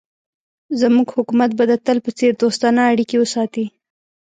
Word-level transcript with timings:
زموږ 0.81 1.07
حکومت 1.15 1.51
به 1.57 1.63
د 1.71 1.73
تل 1.85 1.97
په 2.05 2.11
څېر 2.17 2.31
دوستانه 2.43 2.81
اړیکې 2.91 3.15
وساتي. 3.19 3.65